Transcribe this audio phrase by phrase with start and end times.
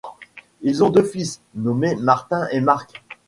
[0.61, 3.03] Il a deux fils, nommés Martin et Mark.